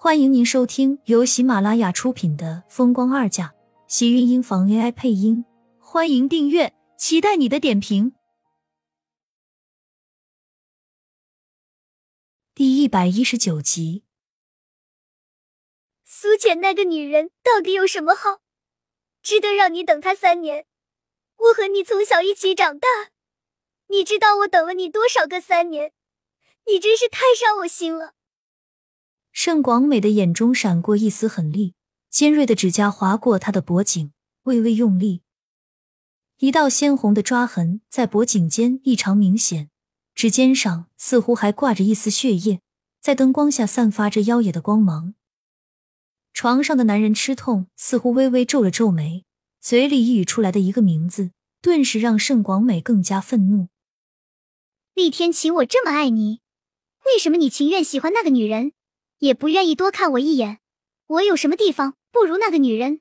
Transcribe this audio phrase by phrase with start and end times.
[0.00, 3.46] 欢迎您收听由喜马拉雅出品的《风光二嫁》，
[3.88, 5.44] 喜运音房 AI 配音。
[5.80, 8.14] 欢迎订阅，期待你的点评。
[12.54, 14.04] 第一百一十九集，
[16.04, 18.40] 苏浅那个女人到底有什么好，
[19.20, 20.64] 值得让你等她三年？
[21.38, 22.86] 我和你从小一起长大，
[23.88, 25.92] 你知道我等了你多少个三年？
[26.66, 28.14] 你真是太伤我心了。
[29.48, 31.72] 盛广美的眼中闪过一丝狠厉，
[32.10, 34.12] 尖锐的指甲划过她的脖颈，
[34.42, 35.22] 微微用力，
[36.40, 39.70] 一道鲜红的抓痕在脖颈间异常明显，
[40.14, 42.60] 指尖上似乎还挂着一丝血液，
[43.00, 45.14] 在灯光下散发着妖冶的光芒。
[46.34, 49.24] 床上的男人吃痛，似乎微微皱了皱眉，
[49.62, 51.30] 嘴里一语出来的一个名字，
[51.62, 53.68] 顿时让盛广美更加愤怒。
[54.92, 56.42] 厉天晴，我这么爱你，
[57.06, 58.72] 为什么你情愿喜欢那个女人？
[59.18, 60.58] 也不愿意多看我一眼，
[61.06, 63.00] 我有什么地方不如那个女人？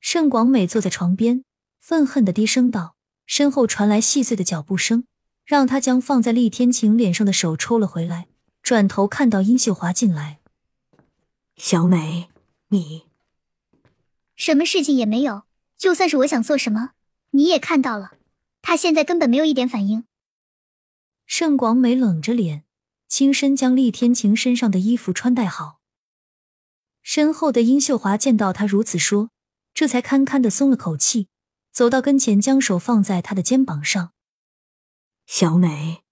[0.00, 1.44] 盛广美坐在床边，
[1.80, 5.06] 愤恨的低声道，身后传来细碎的脚步声，
[5.44, 8.28] 让她将放在厉天晴脸上的手抽了回来，
[8.62, 10.40] 转头看到殷秀华进来。
[11.56, 12.28] 小美，
[12.68, 13.06] 你
[14.36, 15.44] 什么事情也没有，
[15.78, 16.90] 就算是我想做什么，
[17.30, 18.12] 你也看到了，
[18.60, 20.04] 他现在根本没有一点反应。
[21.24, 22.65] 盛广美冷着脸。
[23.08, 25.80] 轻身将厉天晴身上的衣服穿戴好，
[27.02, 29.30] 身后的殷秀华见到他如此说，
[29.72, 31.28] 这才堪堪的松了口气，
[31.70, 34.12] 走到跟前，将手放在他的肩膀上。
[35.24, 36.02] 小美，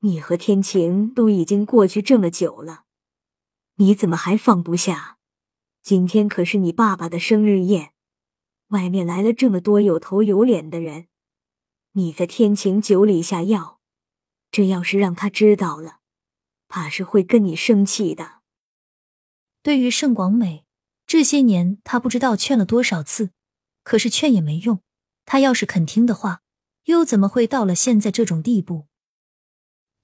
[0.00, 2.84] 你和天晴都已经过去这么久了，
[3.76, 5.18] 你怎么还放不下？
[5.82, 7.92] 今天可是你爸爸的生日宴，
[8.68, 11.06] 外面来了这么多有头有脸的人，
[11.92, 13.80] 你在天晴酒里下药，
[14.50, 16.01] 这要是让他知道了。
[16.72, 18.40] 怕是会跟你生气的。
[19.62, 20.64] 对于盛广美，
[21.06, 23.28] 这些年他不知道劝了多少次，
[23.84, 24.80] 可是劝也没用。
[25.26, 26.40] 他要是肯听的话，
[26.84, 28.86] 又怎么会到了现在这种地步？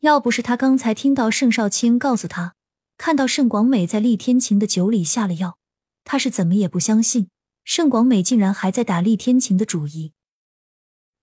[0.00, 2.54] 要不是他刚才听到盛少卿告诉他，
[2.98, 5.56] 看到盛广美在厉天晴的酒里下了药，
[6.04, 7.30] 他是怎么也不相信
[7.64, 10.12] 盛广美竟然还在打厉天晴的主意。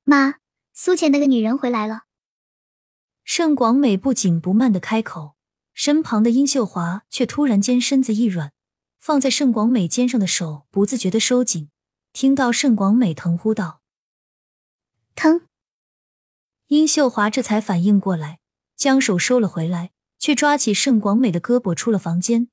[0.04, 0.38] 妈，
[0.74, 2.06] 苏浅那个女人回来了。
[3.24, 5.35] 盛广美不紧不慢的开口。
[5.76, 8.54] 身旁的殷秀华却突然间身子一软，
[8.98, 11.70] 放在盛广美肩上的手不自觉的收紧。
[12.14, 13.82] 听到盛广美疼呼道
[15.16, 15.42] ：“疼。”
[16.68, 18.40] 殷秀华这才反应过来，
[18.78, 22.48] 将手收了回来，却抓起盛广美的胳膊出了房间。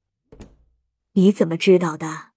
[1.15, 2.33] “你怎么知道的？”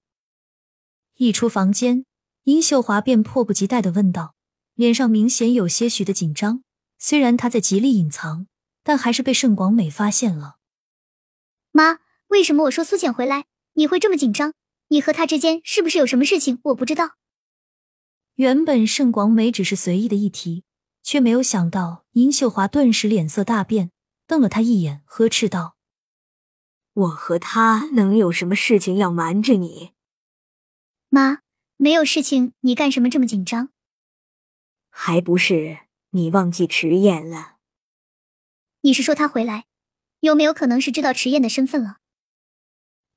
[1.18, 2.06] 一出房间，
[2.44, 4.36] 殷秀华便迫不及待的问道，
[4.76, 6.62] 脸上明显有些许的紧张。
[7.00, 8.46] 虽然她在极力隐藏，
[8.84, 10.55] 但还是被盛广美发现了。
[11.76, 14.54] 妈，为什么我说苏浅回来你会这么紧张？
[14.88, 17.18] 你和他之间是不是有什么事情我不知道？
[18.36, 20.64] 原本盛广美只是随意的一提，
[21.04, 23.92] 却没有想到殷秀华顿时脸色大变，
[24.26, 25.76] 瞪了他一眼，呵斥道
[26.94, 29.92] ：“我和他能有什么事情要瞒着你？”
[31.12, 31.40] 妈，
[31.76, 33.68] 没有事情，你干什么这么紧张？
[34.90, 35.80] 还不是
[36.12, 37.58] 你忘记迟燕了？
[38.80, 39.66] 你是说他回来？
[40.26, 41.98] 有没有可能是知道迟燕的身份了？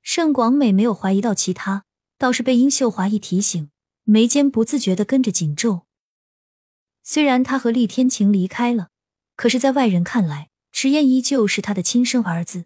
[0.01, 1.83] 盛广美没有怀疑到其他，
[2.17, 3.69] 倒是被殷秀华一提醒，
[4.03, 5.85] 眉间不自觉的跟着紧皱。
[7.03, 8.89] 虽然他和厉天晴离开了，
[9.35, 12.65] 可是，在外人看来，迟燕依旧是他的亲生儿子。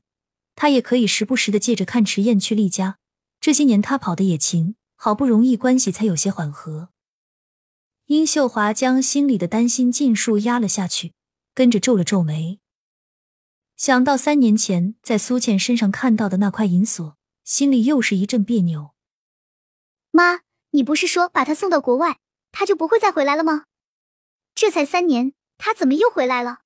[0.56, 2.98] 他也可以时不时的借着看迟燕去厉家。
[3.40, 6.90] 这些年他跑的也勤，好不容易关系才有些缓和。
[8.06, 11.14] 殷秀华将心里的担心尽数压了下去，
[11.54, 12.60] 跟着皱了皱眉。
[13.76, 18.92] 想到三年前在苏倩身上看到的那块银锁，心里又是一阵别扭。
[20.12, 20.42] 妈，
[20.72, 22.20] 你不是说把他送到国外，
[22.52, 23.66] 他就不会再回来了吗？
[24.56, 26.60] 这才三年，他怎么又回来了？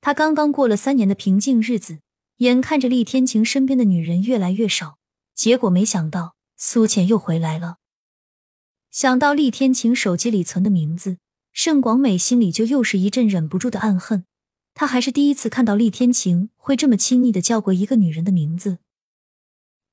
[0.00, 2.00] 他刚刚过了三年的平静日子，
[2.38, 4.98] 眼看着厉天晴身边的女人越来越少，
[5.34, 7.76] 结果没想到苏倩又回来了。
[8.90, 11.18] 想到厉天晴手机里存的名字，
[11.52, 14.24] 盛广美心里就又是一阵忍不住的暗恨。
[14.74, 18.78] 他还是第一次看到厉天晴会这么亲昵的叫过一个女人的名字，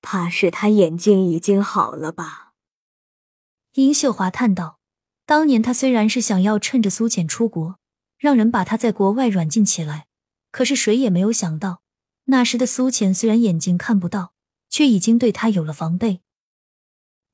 [0.02, 2.54] 怕是他眼睛已经好了吧？
[3.74, 4.80] 殷秀华叹道
[5.28, 7.78] ：“当年他虽然是想要趁着苏浅出国，
[8.18, 10.08] 让人把他在国外软禁起来，
[10.52, 11.82] 可是谁也没有想到，
[12.26, 14.34] 那时的苏浅虽然眼睛看不到，
[14.70, 16.22] 却已经对他有了防备。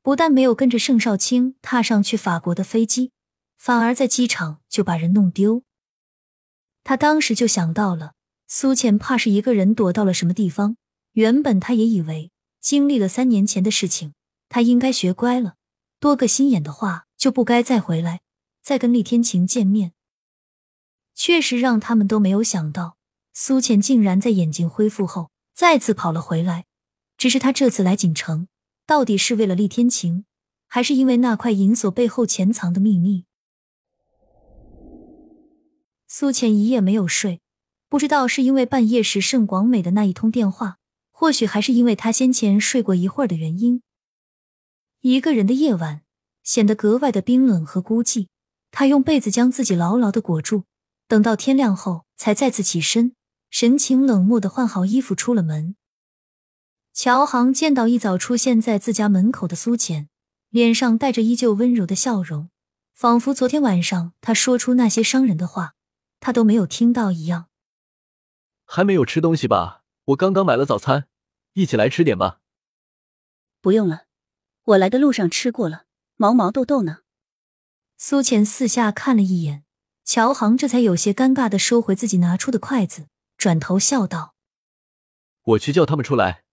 [0.02, 3.12] 不但没有跟着盛少卿踏上去法国的飞机，
[3.58, 5.64] 反而在机场就把人弄丢。”
[6.86, 8.14] 他当时就想到了，
[8.48, 10.78] 苏浅怕是一个人躲到了什么地方，
[11.14, 14.14] 原本他也以为经历了三年前的事情，
[14.50, 15.56] 他应该学乖了，
[16.00, 18.22] 多个心眼的话就不该再回来，
[18.62, 19.94] 再跟厉天晴见面。
[21.16, 22.98] 确实让他们都没有想到，
[23.34, 26.66] 苏浅竟然在眼睛恢复后再次跑了回来。
[27.18, 28.48] 只是他这次来锦城，
[28.86, 30.26] 到底是为了厉天晴，
[30.68, 33.26] 还是因为那块银锁背后潜藏的秘密？
[36.08, 37.42] 苏浅一夜没有睡，
[37.90, 40.78] 不知道是因为半夜时盛广美的那一通电话，
[41.12, 43.82] 或许还是因为他先前睡过一会儿的原因。
[45.02, 46.02] 一个人的夜晚
[46.44, 48.28] 显得格外的冰冷和孤寂。
[48.72, 50.64] 他用被子将自己牢牢的裹住。
[51.08, 53.16] 等到天亮后，才再次起身，
[53.50, 55.78] 神情冷漠的换好衣服出了门。
[56.94, 60.10] 乔航见到一早出现在自家门口的苏浅，
[60.50, 62.50] 脸上带着依旧温柔的笑容，
[62.94, 65.75] 仿佛昨天晚上他说出那些伤人的话，
[66.26, 67.50] 他都没有听到一样。
[68.66, 69.84] 还没有吃东西吧？
[70.06, 71.08] 我刚刚买了早餐，
[71.54, 72.40] 一起来吃点吧。
[73.62, 74.06] 不用了，
[74.64, 75.86] 我来的路上吃过了。
[76.16, 77.02] 毛毛豆豆呢？
[77.98, 79.66] 苏浅四下看了一眼。
[80.04, 83.06] 乔航这才有些尴尬的收回自己拿出的筷子，
[83.38, 84.34] 转头笑道
[85.54, 86.44] ：“我去叫他们出来。”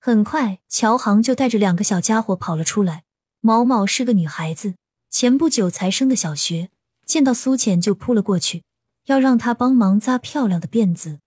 [0.00, 3.04] 很快，乔航就带着两个小家伙跑了出来。
[3.40, 4.76] 毛毛是个女孩子，
[5.10, 6.70] 前不久才升的小学，
[7.06, 8.64] 见到苏浅就扑了过去，
[9.04, 11.20] 要让她帮忙扎漂亮的辫子。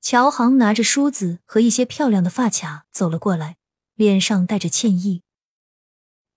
[0.00, 3.56] 乔航拿着梳子和一些漂亮的发卡走了过来，
[3.94, 5.22] 脸上带着歉意：“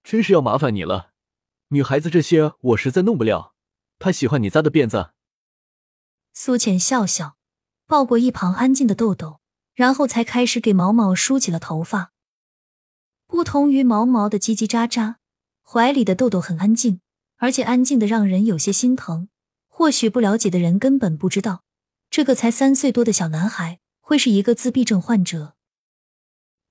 [0.04, 1.12] 真是要麻烦你了，
[1.69, 3.54] 女孩子这些我实在弄不了。”
[4.00, 5.12] 她喜欢你扎的辫子。
[6.34, 7.38] 苏浅笑笑，
[7.86, 9.42] 抱过一旁安静的豆豆，
[9.75, 12.12] 然后才开始给毛毛梳起了头发。
[13.27, 15.16] 不同于毛毛的叽叽喳喳，
[15.62, 17.00] 怀里的豆豆很安静，
[17.42, 19.28] 而且安静的让人有些心疼。
[19.68, 21.64] 或许不了解的人根本不知道，
[22.12, 25.56] 这个才三岁多的小男孩会是一个自闭症患者。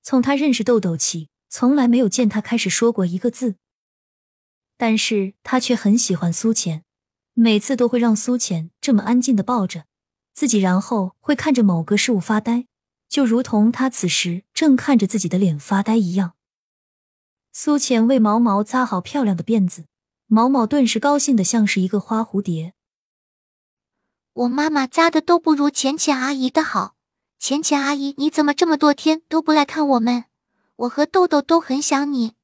[0.00, 3.56] 从他认识豆豆起，从来没有见他开始说过一个字，
[4.76, 6.84] 但是他却很喜欢苏浅。
[7.34, 9.87] 每次都会让苏浅这么安静的抱着
[10.32, 12.66] 自己，然后会看着某个事物发呆，
[13.08, 16.34] 就如同他此时正看着自己的脸发呆一样。
[17.52, 19.87] 苏浅为毛毛扎好漂亮的辫子，
[20.32, 22.74] 毛毛顿时高兴的像是一个花蝴蝶。
[24.32, 26.94] 我妈妈扎的都不如浅浅阿姨的好，
[27.40, 30.26] 浅浅阿姨你怎么这么多天都不来看我们？
[30.76, 32.34] 我和豆豆都很想你。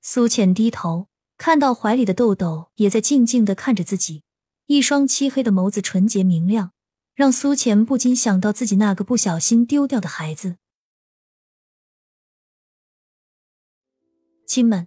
[0.00, 1.06] 苏浅低头。
[1.36, 4.22] 看到怀里的豆豆也在静静的看着自己，
[4.66, 6.72] 一双漆黑的眸子纯洁明亮，
[7.14, 10.56] 让苏浅不禁想到自己那个不小心丢掉的孩子。
[14.46, 14.86] 亲们，